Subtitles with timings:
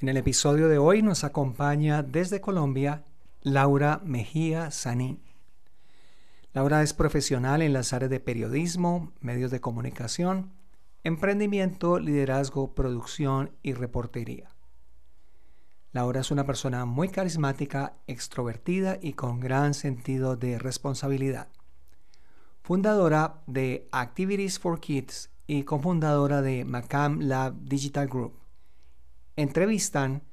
[0.00, 3.02] En el episodio de hoy nos acompaña desde Colombia
[3.42, 5.20] Laura Mejía Sanín.
[6.52, 10.52] Laura es profesional en las áreas de periodismo, medios de comunicación,
[11.02, 14.50] emprendimiento, liderazgo, producción y reportería.
[15.90, 21.48] Laura es una persona muy carismática, extrovertida y con gran sentido de responsabilidad.
[22.62, 28.47] Fundadora de Activities for Kids y cofundadora de Macam Lab Digital Group.
[29.38, 30.24] Entrevistan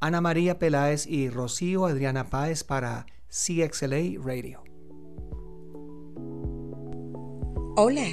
[0.00, 4.64] Ana María Peláez y Rocío Adriana Páez para CXLA Radio.
[7.76, 8.06] Hola,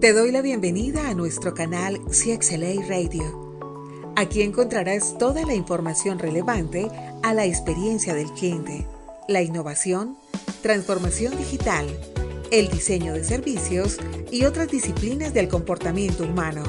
[0.00, 4.12] te doy la bienvenida a nuestro canal CXLA Radio.
[4.16, 6.88] Aquí encontrarás toda la información relevante
[7.22, 8.84] a la experiencia del cliente,
[9.28, 10.16] la innovación,
[10.60, 11.86] transformación digital,
[12.50, 13.98] el diseño de servicios
[14.32, 16.64] y otras disciplinas del comportamiento humano.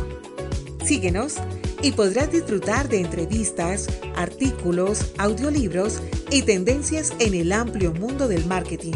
[0.86, 1.40] Síguenos
[1.84, 6.02] y podrás disfrutar de entrevistas, artículos, audiolibros
[6.32, 8.94] y tendencias en el amplio mundo del marketing.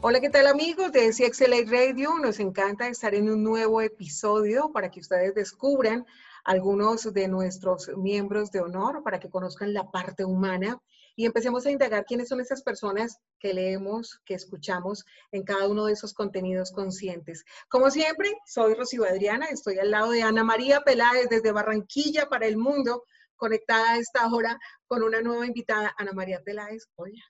[0.00, 2.18] Hola, ¿qué tal amigos de CXLA Radio?
[2.18, 6.06] Nos encanta estar en un nuevo episodio para que ustedes descubran
[6.42, 10.80] algunos de nuestros miembros de honor, para que conozcan la parte humana
[11.16, 15.86] y empecemos a indagar quiénes son esas personas que leemos, que escuchamos en cada uno
[15.86, 17.44] de esos contenidos conscientes.
[17.68, 22.46] Como siempre, soy Rocío Adriana, estoy al lado de Ana María Peláez desde Barranquilla para
[22.46, 23.04] el mundo,
[23.36, 26.88] conectada a esta hora con una nueva invitada, Ana María Peláez.
[26.94, 27.22] Hola.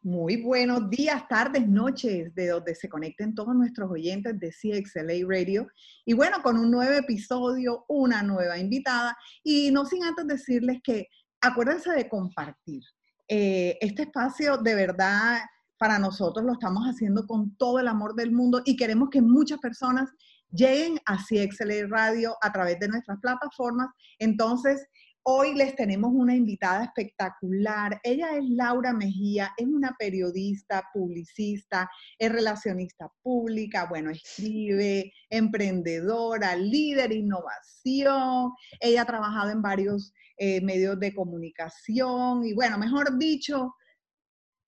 [0.00, 5.68] Muy buenos días, tardes, noches, de donde se conecten todos nuestros oyentes de CXLA Radio.
[6.06, 9.16] Y bueno, con un nuevo episodio, una nueva invitada.
[9.42, 11.08] Y no sin antes decirles que
[11.40, 12.82] acuérdense de compartir.
[13.28, 15.40] Eh, este espacio de verdad
[15.78, 19.58] para nosotros lo estamos haciendo con todo el amor del mundo y queremos que muchas
[19.60, 20.10] personas
[20.50, 23.88] lleguen a CXLA Radio a través de nuestras plataformas.
[24.18, 24.86] Entonces,
[25.22, 28.00] Hoy les tenemos una invitada espectacular.
[28.02, 37.12] Ella es Laura Mejía, es una periodista, publicista, es relacionista pública, bueno, escribe, emprendedora, líder,
[37.12, 38.52] innovación.
[38.80, 43.74] Ella ha trabajado en varios eh, medios de comunicación y bueno, mejor dicho,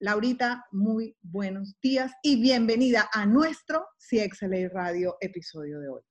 [0.01, 6.10] Laurita, muy buenos días y bienvenida a nuestro CXLA Radio episodio de hoy.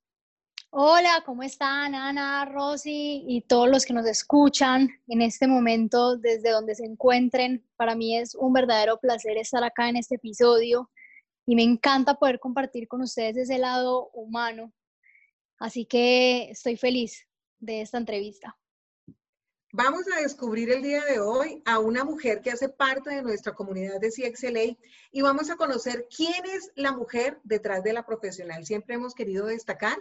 [0.71, 6.51] Hola, ¿cómo están Ana, Rosy y todos los que nos escuchan en este momento desde
[6.51, 7.67] donde se encuentren?
[7.75, 10.91] Para mí es un verdadero placer estar acá en este episodio
[11.47, 14.71] y me encanta poder compartir con ustedes ese lado humano.
[15.57, 17.25] Así que estoy feliz
[17.57, 18.55] de esta entrevista.
[19.73, 23.55] Vamos a descubrir el día de hoy a una mujer que hace parte de nuestra
[23.55, 24.77] comunidad de CXLA
[25.11, 28.67] y vamos a conocer quién es la mujer detrás de la profesional.
[28.67, 29.97] Siempre hemos querido destacar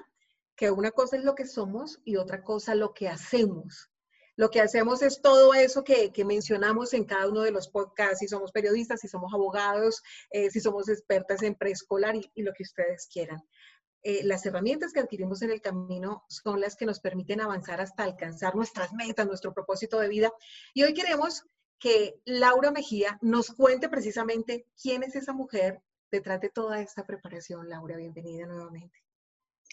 [0.58, 3.90] que una cosa es lo que somos y otra cosa lo que hacemos.
[4.34, 8.28] Lo que hacemos es todo eso que, mencionamos en cada uno de los podcasts, si
[8.28, 13.08] somos periodistas, si somos abogados, eh, si somos expertas en preescolar y, lo que ustedes
[13.12, 13.40] quieran.
[14.02, 18.02] Eh, las herramientas que adquirimos en el camino son las que nos permiten avanzar hasta
[18.02, 20.32] alcanzar nuestras metas, nuestro propósito de vida.
[20.74, 21.44] Y hoy queremos
[21.78, 25.80] que Laura Mejía nos cuente precisamente quién es esa mujer
[26.10, 27.68] detrás de toda esta preparación.
[27.68, 29.07] Laura, bienvenida nuevamente.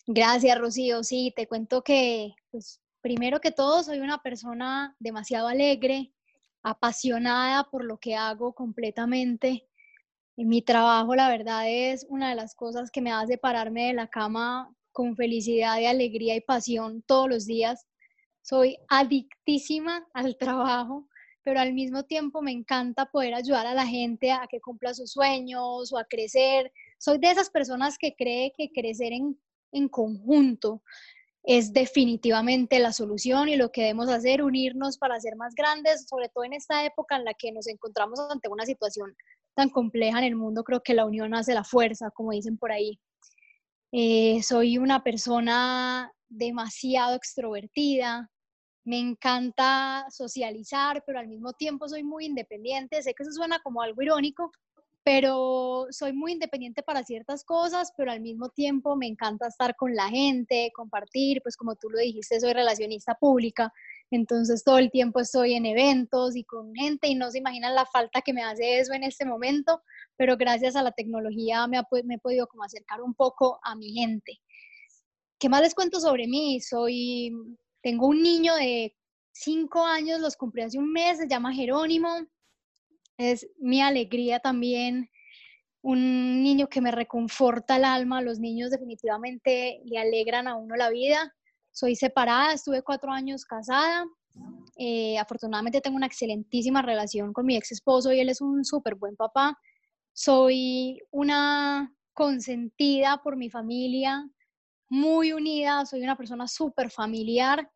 [0.08, 1.04] Gracias, Rocío.
[1.04, 6.14] Sí, te cuento que, pues, primero que todo, soy una persona demasiado alegre,
[6.62, 9.68] apasionada por lo que hago completamente.
[10.38, 13.94] En mi trabajo, la verdad, es una de las cosas que me hace pararme de
[13.94, 17.88] la cama con felicidad y alegría y pasión todos los días.
[18.44, 21.08] Soy adictísima al trabajo,
[21.44, 25.12] pero al mismo tiempo me encanta poder ayudar a la gente a que cumpla sus
[25.12, 26.72] sueños o a crecer.
[27.00, 29.40] Soy de esas personas que cree que crecer en
[29.72, 30.82] en conjunto
[31.44, 36.30] es definitivamente la solución y lo que debemos hacer, unirnos para ser más grandes, sobre
[36.30, 39.16] todo en esta época en la que nos encontramos ante una situación
[39.54, 42.72] tan compleja en el mundo, creo que la unión hace la fuerza, como dicen por
[42.72, 43.00] ahí.
[43.92, 48.30] Eh, soy una persona demasiado extrovertida,
[48.84, 53.02] me encanta socializar, pero al mismo tiempo soy muy independiente.
[53.02, 54.52] Sé que eso suena como algo irónico,
[55.06, 59.94] pero soy muy independiente para ciertas cosas, pero al mismo tiempo me encanta estar con
[59.94, 63.72] la gente, compartir, pues como tú lo dijiste, soy relacionista pública,
[64.10, 67.86] entonces todo el tiempo estoy en eventos y con gente y no se imaginan la
[67.86, 69.80] falta que me hace eso en este momento,
[70.18, 73.94] pero gracias a la tecnología me, me he podido como acercar un poco a mi
[73.94, 74.40] gente.
[75.38, 76.60] ¿Qué más les cuento sobre mí?
[76.62, 77.32] Soy,
[77.84, 78.96] tengo un niño de
[79.32, 82.26] cinco años, los cumplí hace un mes, se llama Jerónimo,
[83.18, 85.10] es mi alegría también,
[85.82, 90.90] un niño que me reconforta el alma, los niños definitivamente le alegran a uno la
[90.90, 91.32] vida.
[91.72, 94.06] Soy separada, estuve cuatro años casada.
[94.78, 98.96] Eh, afortunadamente tengo una excelentísima relación con mi ex esposo y él es un súper
[98.96, 99.58] buen papá.
[100.12, 104.28] Soy una consentida por mi familia,
[104.90, 107.70] muy unida, soy una persona súper familiar.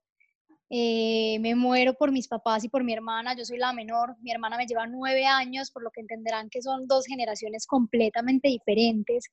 [0.71, 4.31] Eh, me muero por mis papás y por mi hermana, yo soy la menor, mi
[4.31, 9.25] hermana me lleva nueve años, por lo que entenderán que son dos generaciones completamente diferentes,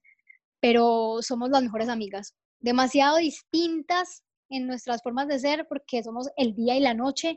[0.60, 6.54] pero somos las mejores amigas, demasiado distintas en nuestras formas de ser porque somos el
[6.54, 7.36] día y la noche,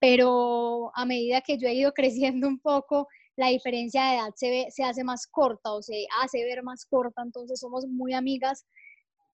[0.00, 4.48] pero a medida que yo he ido creciendo un poco, la diferencia de edad se,
[4.48, 8.64] ve, se hace más corta o se hace ver más corta, entonces somos muy amigas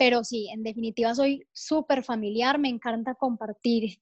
[0.00, 4.00] pero sí, en definitiva soy súper familiar, me encanta compartir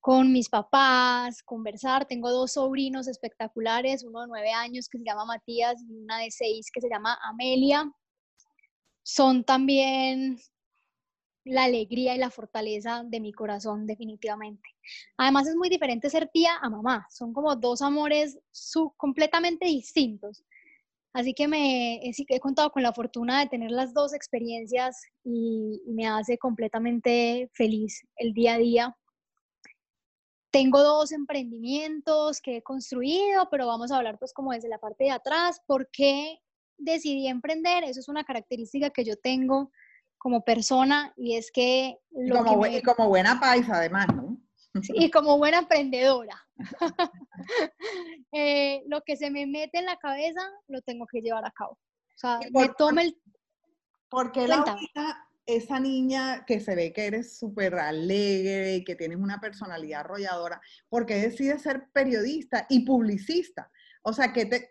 [0.00, 2.04] con mis papás, conversar.
[2.04, 6.32] Tengo dos sobrinos espectaculares, uno de nueve años que se llama Matías y una de
[6.32, 7.88] seis que se llama Amelia.
[9.04, 10.36] Son también
[11.44, 14.68] la alegría y la fortaleza de mi corazón, definitivamente.
[15.16, 18.36] Además es muy diferente ser tía a mamá, son como dos amores
[18.96, 20.42] completamente distintos.
[21.16, 26.06] Así que me he, contado con la fortuna de tener las dos experiencias y, me
[26.06, 28.96] hace completamente feliz el día a día.
[30.50, 35.04] Tengo dos emprendimientos que he construido, pero vamos a hablar pues como desde la parte
[35.04, 35.62] de atrás.
[35.66, 36.38] ¿Por qué
[36.76, 37.84] decidí emprender?
[37.84, 39.70] Eso es una característica que yo tengo
[40.18, 41.98] como persona y es que...
[42.10, 44.25] Lo como, y como buena paisa además, ¿no?
[44.94, 46.42] Y como buena emprendedora.
[48.32, 51.72] Eh, lo que se me mete en la cabeza lo tengo que llevar a cabo.
[51.72, 53.20] O sea, me tome el...
[54.08, 54.78] Porque la
[55.46, 60.60] esa niña que se ve que eres súper alegre y que tienes una personalidad arrolladora,
[60.88, 63.70] ¿por qué decides ser periodista y publicista?
[64.02, 64.68] O sea, ¿qué te,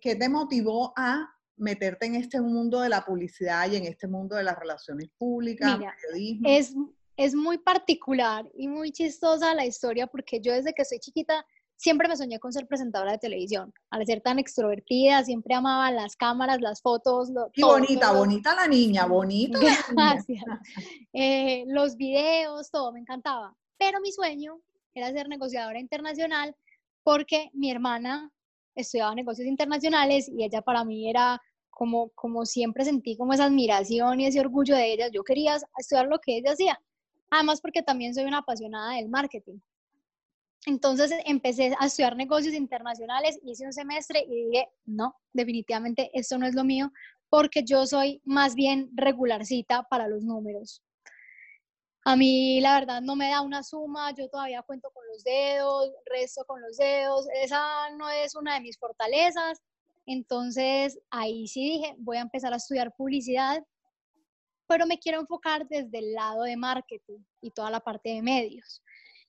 [0.00, 4.44] te motivó a meterte en este mundo de la publicidad y en este mundo de
[4.44, 6.48] las relaciones públicas, periodismo?
[6.48, 6.74] Es,
[7.18, 11.44] es muy particular y muy chistosa la historia porque yo desde que soy chiquita
[11.74, 13.74] siempre me soñé con ser presentadora de televisión.
[13.90, 17.30] Al ser tan extrovertida, siempre amaba las cámaras, las fotos.
[17.54, 19.58] y bonita, bonita la niña, bonita.
[19.90, 20.44] Gracias.
[21.12, 23.52] Eh, los videos, todo, me encantaba.
[23.78, 24.60] Pero mi sueño
[24.94, 26.54] era ser negociadora internacional
[27.02, 28.30] porque mi hermana
[28.76, 34.20] estudiaba negocios internacionales y ella para mí era como, como siempre sentí como esa admiración
[34.20, 35.08] y ese orgullo de ella.
[35.08, 36.80] Yo quería estudiar lo que ella hacía.
[37.30, 39.58] Además porque también soy una apasionada del marketing.
[40.66, 46.46] Entonces empecé a estudiar negocios internacionales, hice un semestre y dije, no, definitivamente esto no
[46.46, 46.92] es lo mío,
[47.28, 50.82] porque yo soy más bien regularcita para los números.
[52.04, 55.90] A mí la verdad no me da una suma, yo todavía cuento con los dedos,
[56.06, 59.60] resto con los dedos, esa no es una de mis fortalezas.
[60.06, 63.62] Entonces ahí sí dije, voy a empezar a estudiar publicidad
[64.68, 68.82] pero me quiero enfocar desde el lado de marketing y toda la parte de medios.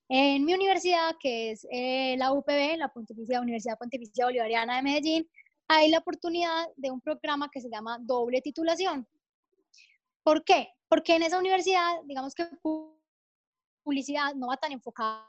[0.10, 5.30] En mi universidad, que es eh, la UPB, la Pontificia, Universidad Pontificia Bolivariana de Medellín,
[5.68, 9.08] hay la oportunidad de un programa que se llama doble titulación.
[10.24, 10.70] ¿Por qué?
[10.90, 12.48] Porque en esa universidad, digamos que
[13.84, 15.26] publicidad no va tan enfocada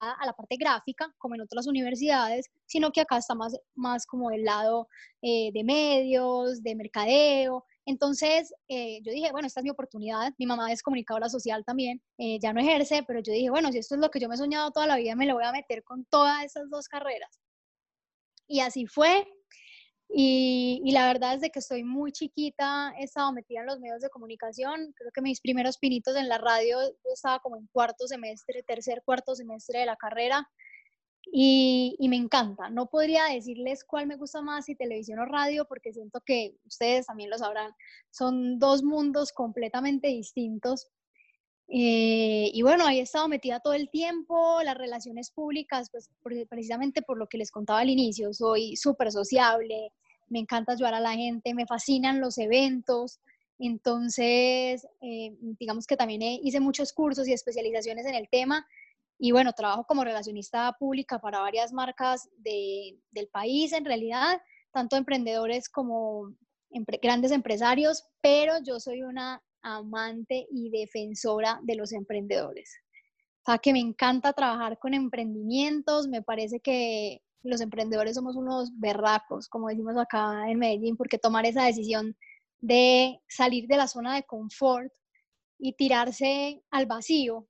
[0.00, 4.30] a la parte gráfica como en otras universidades, sino que acá está más, más como
[4.30, 4.88] del lado
[5.22, 10.32] eh, de medios, de mercadeo, entonces, eh, yo dije, bueno, esta es mi oportunidad.
[10.38, 13.78] Mi mamá es comunicadora social también, eh, ya no ejerce, pero yo dije, bueno, si
[13.78, 15.52] esto es lo que yo me he soñado toda la vida, me lo voy a
[15.52, 17.40] meter con todas esas dos carreras.
[18.48, 19.26] Y así fue.
[20.08, 23.80] Y, y, la verdad es de que estoy muy chiquita, he estado metida en los
[23.80, 24.92] medios de comunicación.
[24.96, 29.02] Creo que mis primeros pinitos en la radio, yo estaba como en cuarto semestre, tercer,
[29.04, 30.48] cuarto semestre de la carrera.
[31.32, 32.70] Y, me encanta.
[32.70, 37.06] No podría decirles cuál me gusta más, si televisión o radio, porque siento que ustedes
[37.06, 37.72] también lo sabrán.
[38.10, 40.88] Son dos mundos completamente distintos.
[41.68, 46.10] Eh, y bueno, ahí he estado metida todo el tiempo, las relaciones públicas, pues
[46.48, 49.90] precisamente por lo que les contaba al inicio, soy súper sociable,
[50.28, 53.18] me encanta ayudar a la gente, me fascinan los eventos.
[53.58, 58.66] Entonces, eh, digamos que también hice muchos cursos y especializaciones en el tema
[59.18, 64.40] y bueno, trabajo como relacionista pública para varias marcas del país en realidad,
[64.72, 66.34] tanto emprendedores como
[67.00, 72.70] grandes empresarios, pero yo soy una amante y defensora de los emprendedores.
[73.46, 78.70] O sea, que me encanta trabajar con emprendimientos, me parece que los emprendedores somos unos
[78.78, 82.16] berracos, como decimos acá en Medellín, porque tomar esa decisión
[82.58, 84.90] de salir de la zona de confort
[85.58, 87.46] y tirarse al vacío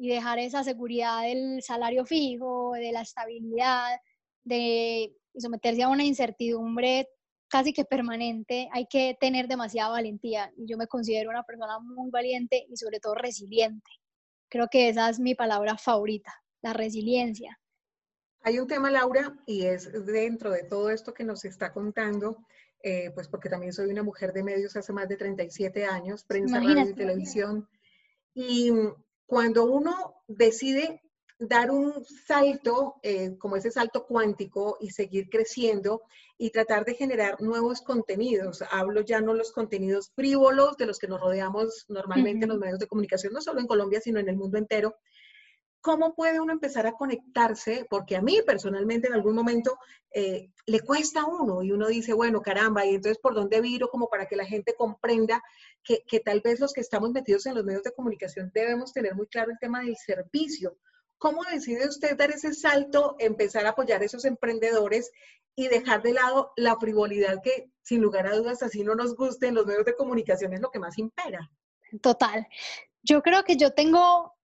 [0.00, 4.00] y dejar esa seguridad del salario fijo, de la estabilidad,
[4.44, 7.06] de someterse a una incertidumbre
[7.48, 10.50] casi que permanente, hay que tener demasiada valentía.
[10.56, 13.90] Y yo me considero una persona muy valiente y sobre todo resiliente.
[14.48, 17.60] Creo que esa es mi palabra favorita, la resiliencia.
[18.40, 22.38] Hay un tema, Laura, y es dentro de todo esto que nos está contando,
[22.82, 26.58] eh, pues porque también soy una mujer de medios hace más de 37 años, prensa,
[26.58, 27.68] radio y televisión.
[28.32, 28.72] Y
[29.30, 31.02] cuando uno decide
[31.38, 36.02] dar un salto, eh, como ese salto cuántico, y seguir creciendo
[36.36, 38.64] y tratar de generar nuevos contenidos.
[38.72, 42.80] Hablo ya no los contenidos frívolos de los que nos rodeamos normalmente en los medios
[42.80, 44.96] de comunicación, no solo en Colombia, sino en el mundo entero,
[45.80, 47.86] ¿cómo puede uno empezar a conectarse?
[47.88, 49.78] Porque a mí personalmente en algún momento
[50.12, 53.88] eh, le cuesta a uno y uno dice, bueno, caramba, y entonces por dónde viro
[53.88, 55.42] como para que la gente comprenda
[55.82, 59.14] que, que, tal vez los que estamos metidos en los medios de comunicación debemos tener
[59.14, 60.76] muy claro el tema del servicio.
[61.18, 65.10] ¿Cómo decide usted dar ese salto, empezar a apoyar a esos emprendedores
[65.54, 69.48] y dejar de lado la frivolidad que sin lugar a dudas así no nos guste
[69.48, 71.50] en los medios de comunicación es lo que más impera?
[72.00, 72.46] Total.
[73.02, 74.34] Yo creo que yo tengo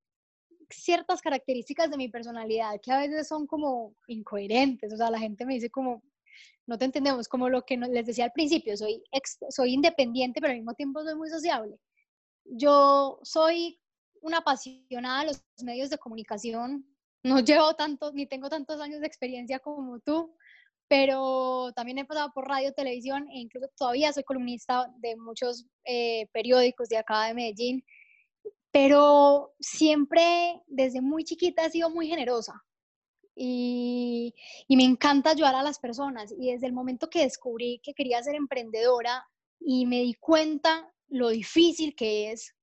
[0.71, 5.47] ciertas características de mi personalidad que a veces son como incoherentes, o sea, la gente
[5.47, 6.03] me dice como,
[6.67, 9.03] no te entendemos, como lo que les decía al principio, soy,
[9.51, 11.79] soy independiente, pero al mismo tiempo soy muy sociable.
[12.45, 13.81] Yo soy
[14.21, 16.85] una apasionada de los medios de comunicación,
[17.23, 20.37] no llevo tantos, ni tengo tantos años de experiencia como tú,
[20.89, 26.29] pero también he pasado por radio, televisión e incluso todavía soy columnista de muchos eh,
[26.33, 27.85] periódicos de acá de Medellín
[28.77, 32.63] pero siempre desde muy chiquita he sido muy generosa
[33.35, 34.35] y,
[34.69, 36.31] me encanta ayudar a las personas.
[36.39, 39.27] Y desde el momento que descubrí que quería ser emprendedora
[39.59, 42.55] y me di cuenta lo difícil que es,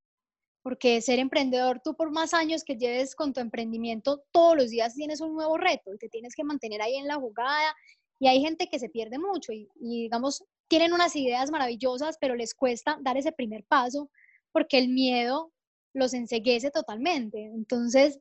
[0.62, 4.94] porque ser emprendedor, tú por más años que lleves con tu emprendimiento, todos los días
[4.94, 7.76] tienes un nuevo reto y te tienes que mantener ahí en la jugada
[8.20, 12.36] y hay gente que se pierde mucho y, y digamos, tienen unas ideas maravillosas, pero
[12.36, 14.12] les cuesta dar ese primer paso
[14.52, 15.52] porque el miedo
[15.94, 17.44] los enseguece totalmente.
[17.44, 18.20] Entonces,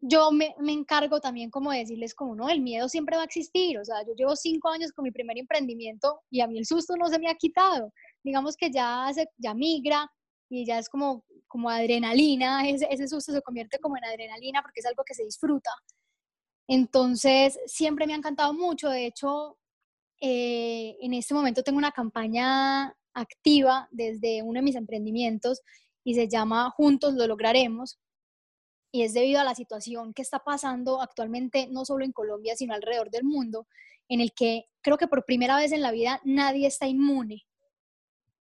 [0.00, 3.78] yo me, encargo también como de decirles como, no, el miedo siempre va a existir.
[3.78, 6.96] O sea, yo llevo cinco años con mi primer emprendimiento y a mí el susto
[6.96, 7.92] no se me ha quitado.
[8.22, 10.10] Digamos que ya, se, ya migra
[10.48, 14.80] y ya es como, como adrenalina, ese, ese susto se convierte como en adrenalina porque
[14.80, 15.70] es algo que se disfruta.
[16.68, 18.90] Entonces, siempre me ha encantado mucho.
[18.90, 19.58] De hecho,
[20.20, 25.62] eh, en este momento tengo una campaña activa desde uno de mis emprendimientos
[26.04, 27.98] y se llama Juntos lo lograremos.
[28.90, 32.74] Y es debido a la situación que está pasando actualmente, no solo en Colombia, sino
[32.74, 33.66] alrededor del mundo,
[34.08, 37.46] en el que creo que por primera vez en la vida nadie está inmune.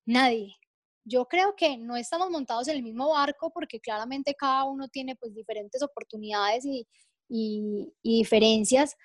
[0.05, 0.55] Nadie.
[1.03, 5.15] Yo creo que no estamos montados en el mismo barco porque claramente cada uno tiene
[5.15, 6.87] pues diferentes oportunidades y,
[7.29, 8.95] y, diferencias,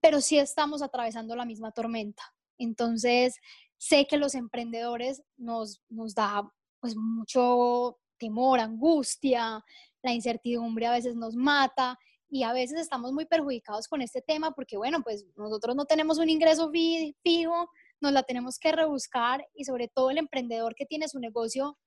[0.00, 2.22] pero sí estamos atravesando la misma tormenta.
[2.58, 3.36] Entonces,
[3.76, 9.64] sé que los emprendedores nos, nos da pues mucho temor, angustia,
[10.02, 11.98] la incertidumbre a veces nos mata
[12.30, 16.18] y a veces estamos muy perjudicados con este tema porque, bueno, pues nosotros no tenemos
[16.18, 17.70] un ingreso fijo,
[18.00, 21.78] nos la tenemos que rebuscar y sobre todo el emprendedor que tiene su negocio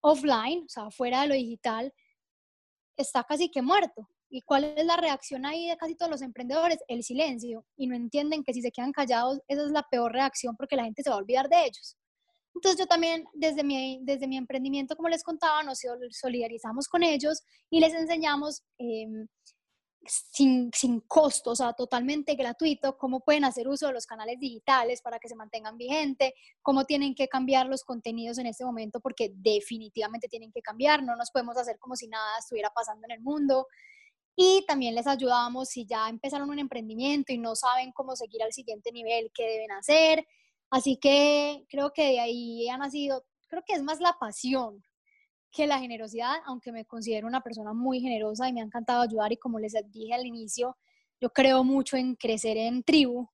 [0.00, 1.92] offline, o sea, fuera de lo digital,
[2.96, 4.08] está casi que muerto.
[4.32, 6.78] ¿Y cuál es la reacción ahí de casi todos los emprendedores?
[6.86, 7.66] El silencio.
[7.76, 10.84] Y no entienden que si se quedan callados, esa es la peor reacción porque la
[10.84, 11.96] gente se va a olvidar de ellos.
[12.54, 15.80] Entonces yo también desde mi, desde mi emprendimiento, como les contaba, nos
[16.10, 19.28] solidarizamos con ellos y les enseñamos em,
[20.06, 25.02] sin, sin costo, o sea, totalmente gratuito, cómo pueden hacer uso de los canales digitales
[25.02, 29.30] para que se mantengan vigentes, cómo tienen que cambiar los contenidos en este momento, porque
[29.34, 33.20] definitivamente tienen que cambiar, no nos podemos hacer como si nada estuviera pasando en el
[33.20, 33.66] mundo.
[34.36, 38.52] Y también les ayudamos si ya empezaron un emprendimiento y no saben cómo seguir al
[38.52, 40.26] siguiente nivel, qué deben hacer.
[40.70, 44.82] Así que creo que de ahí ha nacido, creo que es más la pasión
[45.50, 49.32] que la generosidad, aunque me considero una persona muy generosa y me ha encantado ayudar
[49.32, 50.76] y como les dije al inicio,
[51.20, 53.28] yo creo mucho en crecer en tribu,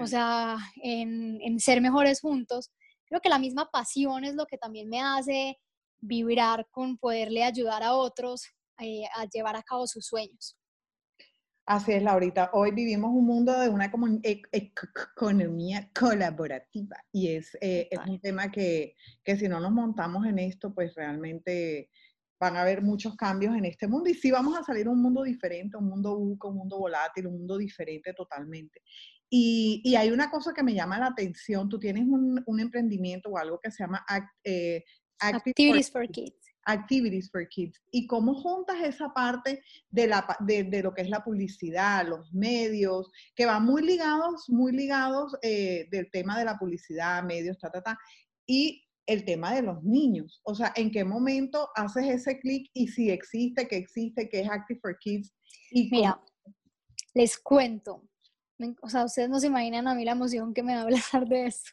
[0.00, 2.70] o sea, en, en ser mejores juntos.
[3.04, 5.58] Creo que la misma pasión es lo que también me hace
[6.00, 8.46] vibrar con poderle ayudar a otros
[8.78, 10.56] eh, a llevar a cabo sus sueños.
[11.70, 12.50] Así es, Laurita.
[12.52, 13.92] Hoy vivimos un mundo de una
[14.24, 16.96] e, economía colaborativa.
[17.12, 20.96] Y es, eh, es un tema que, que, si no nos montamos en esto, pues
[20.96, 21.88] realmente
[22.40, 24.10] van a haber muchos cambios en este mundo.
[24.10, 27.28] Y sí vamos a salir a un mundo diferente, un mundo buco, un mundo volátil,
[27.28, 28.82] un mundo diferente totalmente.
[29.30, 33.30] Y, y, hay una cosa que me llama la atención, tú tienes un, un emprendimiento
[33.30, 34.04] o algo que se llama
[34.42, 34.82] eh,
[35.20, 37.80] Activities for Kids Activities for Kids.
[37.90, 43.10] ¿Y cómo juntas esa parte de, la, de, lo que es la publicidad, los medios,
[43.34, 47.82] que van muy ligados, muy ligados eh, del tema de la publicidad, medios, ta, ta,
[47.82, 47.98] ta,
[48.46, 50.40] y el tema de los niños?
[50.44, 54.50] O sea, ¿en qué momento haces ese clic y si existe, que existe, que es
[54.50, 55.32] Active for Kids?
[55.70, 56.20] Y Mira,
[57.14, 58.06] les cuento.
[58.82, 61.46] O sea, ustedes no se imaginan a mí la emoción que me da hablar de
[61.46, 61.70] esto.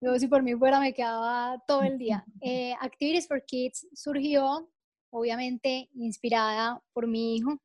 [0.00, 2.24] Luego, si por mí fuera, me quedaba todo el día.
[2.42, 4.70] Eh, Activities for Kids surgió,
[5.10, 7.58] obviamente, inspirada por mi hijo.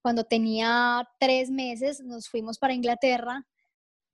[0.00, 3.46] Cuando tenía tres meses, nos fuimos para Inglaterra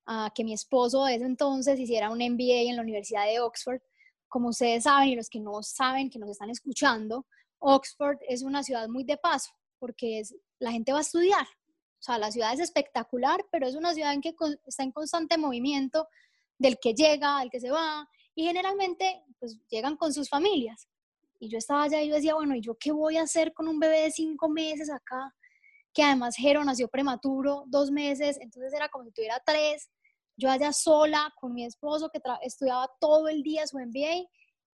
[0.07, 3.81] a que mi esposo de ese entonces hiciera un MBA en la Universidad de Oxford.
[4.29, 7.27] Como ustedes saben, y los que no saben, que nos están escuchando,
[7.59, 11.47] Oxford es una ciudad muy de paso, porque es, la gente va a estudiar.
[11.99, 14.35] O sea, la ciudad es espectacular, pero es una ciudad en que
[14.67, 16.09] está en constante movimiento
[16.59, 20.89] del que llega, del que se va, y generalmente pues llegan con sus familias.
[21.39, 23.69] Y yo estaba allá y yo decía, bueno, ¿y yo qué voy a hacer con
[23.69, 25.35] un bebé de cinco meses acá?
[25.93, 29.91] Que además Jero nació prematuro, dos meses, entonces era como si tuviera tres.
[30.37, 34.29] Yo allá sola con mi esposo que estudiaba todo el día su MBA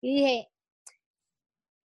[0.02, 0.50] y dije,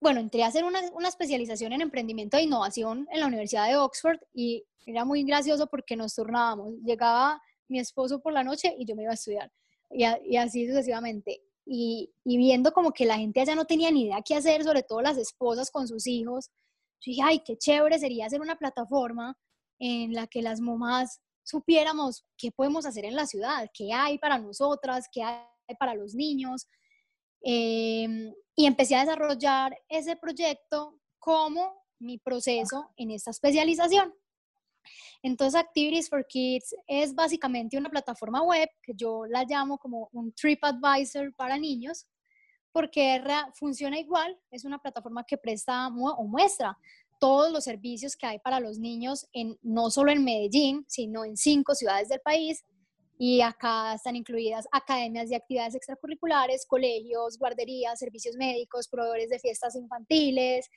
[0.01, 3.77] bueno, entré a hacer una, una, especialización en emprendimiento e innovación en la Universidad de
[3.77, 6.75] Oxford y era muy gracioso porque nos turnábamos.
[6.85, 9.51] Llegaba mi esposo por la noche y yo me iba a estudiar
[9.91, 11.43] y, así sucesivamente.
[11.67, 15.01] Y, viendo como que la gente allá no tenía ni idea qué hacer, sobre todo
[15.03, 16.51] las esposas con sus hijos,
[17.01, 19.37] yo dije, ay, qué chévere sería hacer una plataforma
[19.79, 24.39] en la que las mamás supiéramos qué podemos hacer en la ciudad, qué hay para
[24.39, 26.67] nosotras, qué hay para los niños.
[27.43, 34.15] Em, y empecé a desarrollar ese proyecto como mi proceso en esta especialización.
[35.23, 40.33] Entonces, Activities for Kids es básicamente una plataforma web que yo la llamo como un
[40.33, 42.07] TripAdvisor para niños,
[42.73, 43.23] porque
[43.55, 46.77] funciona igual, es una plataforma que presta o muestra
[47.21, 51.37] todos los servicios que hay para los niños, en, no solo en Medellín, sino en
[51.37, 52.63] cinco ciudades del país.
[53.17, 59.77] Y acá están incluidas academias de actividades extracurriculares, colegios, guarderías, servicios médicos, proveedores de fiestas
[59.77, 60.69] infantiles,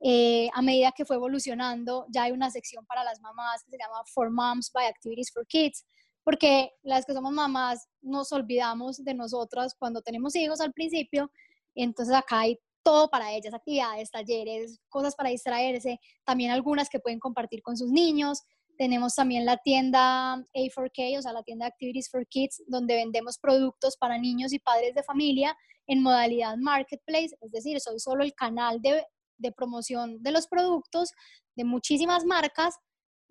[0.00, 3.78] eh, a medida que fue evolucionando, ya hay una sección para las mamás que se
[3.78, 5.86] llama For Moms by Activities for Kids,
[6.22, 11.30] porque las que somos mamás nos olvidamos de nosotras cuando tenemos hijos al principio,
[11.74, 17.18] entonces acá hay todo para ellas, actividades, talleres, cosas para distraerse, también algunas que pueden
[17.18, 18.42] compartir con sus niños.
[18.76, 23.96] Tenemos también la tienda A4K, o sea, la tienda Activities for Kids, donde vendemos productos
[23.96, 28.80] para niños y padres de familia en modalidad marketplace, es decir, soy solo el canal
[28.80, 29.04] de
[29.38, 31.12] de promoción de los productos
[31.56, 32.74] de muchísimas marcas.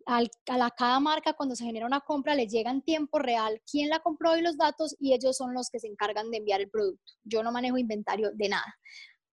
[0.05, 0.21] a
[0.57, 3.99] la, cada marca cuando se genera una compra le llega en tiempo real quién la
[3.99, 7.13] compró y los datos y ellos son los que se encargan de enviar el producto.
[7.23, 8.75] Yo no manejo inventario de nada.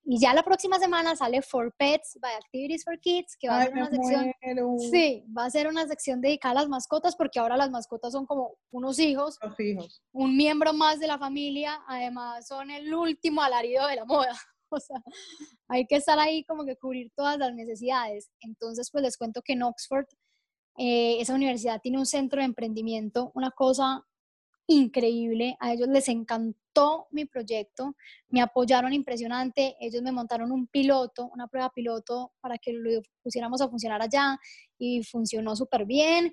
[0.05, 3.65] Y ya la próxima semana sale For Pets by Activities for Kids, que va a
[3.65, 4.33] ser una sección.
[4.91, 8.27] Sí, va a ser una sección dedicada a las mascotas, porque ahora las mascotas son
[8.27, 10.03] como unos hijos, hijos.
[10.13, 14.37] un miembro más de la familia, además son el último alarido de la moda.
[14.77, 15.03] o sea,
[15.69, 18.31] hay que estar ahí como que cubrir todas las necesidades.
[18.41, 20.07] Entonces, pues les cuento que en Oxford,
[20.79, 24.05] eh, esa universidad tiene un centro de emprendimiento, una cosa
[24.67, 27.97] increíble, a ellos les encantó mi proyecto,
[28.29, 33.61] me apoyaron impresionante, ellos me montaron un piloto, una prueba piloto para que lo pusiéramos
[33.61, 34.39] a funcionar allá
[34.79, 36.33] y funcionó súper bien.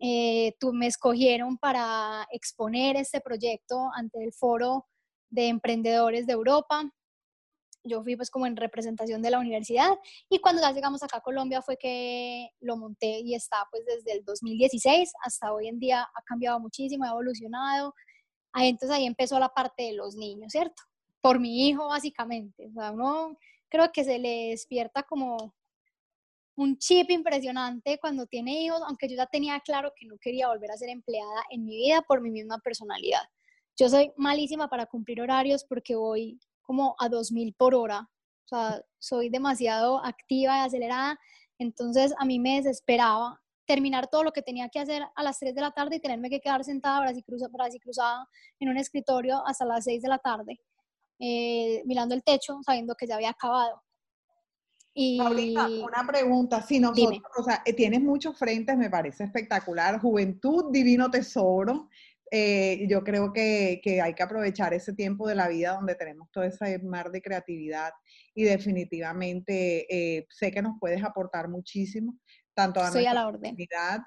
[0.00, 4.86] Eh, tú, me escogieron para exponer este proyecto ante el foro
[5.30, 6.90] de emprendedores de Europa
[7.86, 9.90] yo fui pues como en representación de la universidad
[10.28, 14.12] y cuando ya llegamos acá a Colombia fue que lo monté y está pues desde
[14.18, 17.94] el 2016 hasta hoy en día ha cambiado muchísimo, ha evolucionado.
[18.52, 20.82] Ahí, entonces ahí empezó la parte de los niños, ¿cierto?
[21.20, 22.68] Por mi hijo básicamente.
[22.68, 23.36] O sea, uno
[23.68, 25.54] creo que se le despierta como
[26.56, 30.70] un chip impresionante cuando tiene hijos, aunque yo ya tenía claro que no quería volver
[30.70, 33.20] a ser empleada en mi vida por mi misma personalidad.
[33.78, 38.10] Yo soy malísima para cumplir horarios porque voy como a 2000 por hora.
[38.44, 41.18] O sea, soy demasiado activa y acelerada.
[41.58, 45.54] Entonces a mí me desesperaba terminar todo lo que tenía que hacer a las 3
[45.54, 48.28] de la tarde y tenerme que quedar sentada brazo y, cruzada
[48.60, 50.60] en un escritorio hasta las 6 de la tarde,
[51.18, 53.82] eh, mirando el techo, sabiendo que ya había acabado.
[54.98, 55.20] Y...
[55.20, 61.90] una pregunta, si nosotros, o sea, tienes muchos frentes, me parece espectacular, Juventud, Divino Tesoro,
[62.30, 66.44] eh, yo creo que, hay que aprovechar ese tiempo de la vida donde tenemos todo
[66.44, 67.92] ese mar de creatividad
[68.34, 72.18] y definitivamente eh, sé que nos puedes aportar muchísimo,
[72.54, 73.56] tanto a nuestra la orden.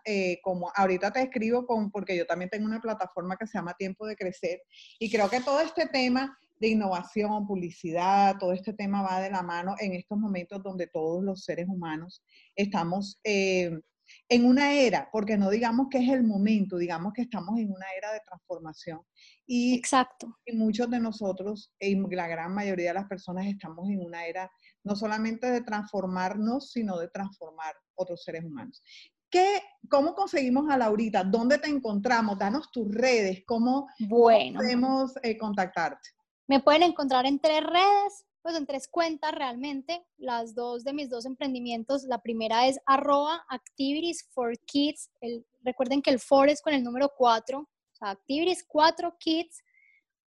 [0.05, 3.75] Eh, como ahorita te escribo con, porque yo también tengo una plataforma que se llama
[3.77, 4.61] Tiempo de Crecer
[4.99, 9.41] y creo que todo este tema de innovación, publicidad, todo este tema va de la
[9.41, 12.21] mano en estos momentos donde todos los seres humanos
[12.55, 13.79] estamos eh,
[14.27, 17.85] en una era, porque no digamos que es el momento, digamos que estamos en una
[17.97, 19.01] era de transformación.
[19.45, 20.37] Y, Exacto.
[20.45, 24.51] Y muchos de nosotros, y la gran mayoría de las personas, estamos en una era
[24.83, 28.81] no solamente de transformarnos, sino de transformar otros seres humanos.
[29.29, 31.23] ¿Qué, ¿Cómo conseguimos a Laurita?
[31.23, 32.37] ¿Dónde te encontramos?
[32.39, 36.09] Danos tus redes, ¿cómo, podemos eh, contactarte?
[36.47, 41.09] Me pueden encontrar en tres redes, pues en tres cuentas realmente, las dos de mis
[41.09, 42.03] dos emprendimientos.
[42.03, 45.09] La primera es arroba activities for kids.
[45.61, 49.61] recuerden que el for es con el número 4, o sea, activities 4 kids,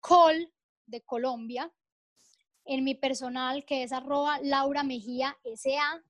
[0.01, 0.51] call
[0.85, 1.71] de Colombia.
[2.65, 6.03] En mi personal que es arroba Laura Mejía SA,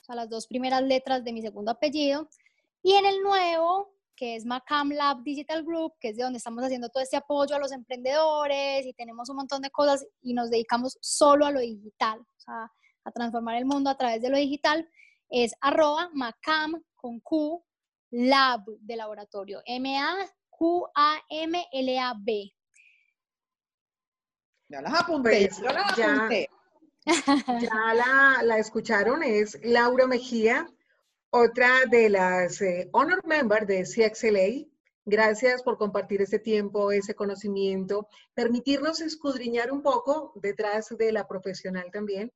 [0.00, 2.28] o sea, las dos primeras letras de mi segundo apellido.
[2.82, 6.62] Y en el nuevo, que es Macam Lab Digital Group, que es de donde estamos
[6.62, 10.48] haciendo todo este apoyo a los emprendedores y tenemos un montón de cosas y nos
[10.48, 12.70] dedicamos solo a lo digital, o sea,
[13.02, 14.88] a transformar el mundo a través de lo digital,
[15.28, 17.64] es arroba Macam con Q
[18.12, 20.14] Lab de laboratorio, M-A-Q-A-M-L-A-B.
[24.68, 26.48] Ya las apunté, pues, ya las apunté.
[27.04, 30.68] Ya, la, la escucharon, es Laura Mejía,
[31.34, 34.68] otra de las eh, honor member de CXLA,
[35.06, 41.90] gracias por compartir este tiempo, ese conocimiento, permitirnos escudriñar un poco detrás de la profesional
[41.90, 42.30] también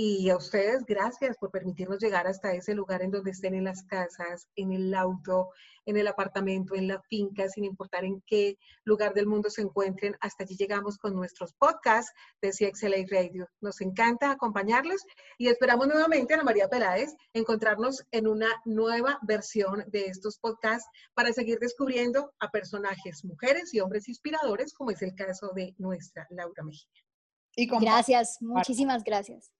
[0.00, 3.82] y a ustedes, gracias por permitirnos llegar hasta ese lugar en donde estén en las
[3.82, 5.48] casas, en el auto,
[5.86, 10.14] en el apartamento, en la finca, sin importar en qué lugar del mundo se encuentren.
[10.20, 13.48] Hasta allí llegamos con nuestros podcasts de CXLA Radio.
[13.60, 15.04] Nos encanta acompañarlos
[15.36, 21.32] y esperamos nuevamente, Ana María Peláez, encontrarnos en una nueva versión de estos podcasts para
[21.32, 26.62] seguir descubriendo a personajes, mujeres y hombres inspiradores, como es el caso de nuestra Laura
[26.62, 27.80] Mejía.
[27.80, 29.50] gracias, muchísimas gracias.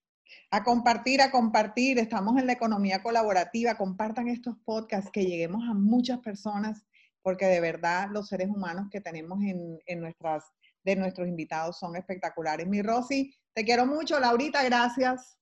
[0.51, 1.99] A compartir, a compartir.
[1.99, 3.77] Estamos en la economía colaborativa.
[3.77, 6.85] Compartan estos podcasts, que lleguemos a muchas personas,
[7.23, 10.45] porque de verdad los seres humanos que tenemos en, nuestras,
[10.85, 12.67] de nuestros invitados son espectaculares.
[12.67, 14.19] Mi Rosy, te quiero mucho.
[14.19, 15.39] Laurita, gracias.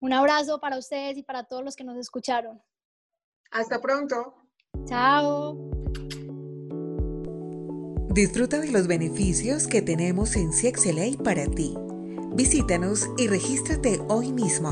[0.00, 2.62] Un abrazo para ustedes y para todos los que nos escucharon.
[3.50, 4.36] Hasta pronto.
[4.86, 5.56] Chao.
[8.10, 11.74] Disfruta de los beneficios que tenemos en CXLA para ti.
[12.38, 14.70] Visítanos y regístrate hoy mismo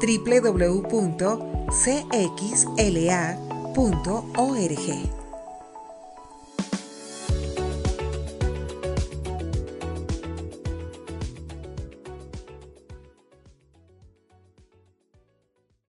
[0.00, 0.78] www.cxla.org.